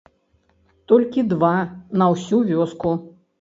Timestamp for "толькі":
0.91-1.25